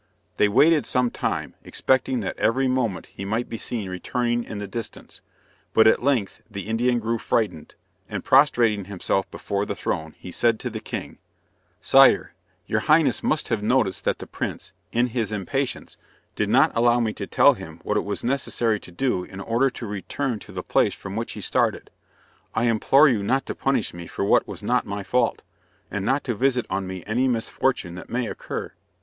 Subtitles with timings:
[0.37, 4.65] They waited some time, expecting that every moment he might be seen returning in the
[4.65, 5.21] distance,
[5.75, 7.75] but at length the Indian grew frightened,
[8.09, 11.19] and prostrating himself before the throne, he said to the king,
[11.81, 12.33] "Sire,
[12.65, 15.97] your Highness must have noticed that the prince, in his impatience,
[16.35, 19.69] did not allow me to tell him what it was necessary to do in order
[19.69, 21.91] to return to the place from which he started.
[22.55, 25.43] I implore you not to punish me for what was not my fault,
[25.91, 28.73] and not to visit on me any misfortune that may occur."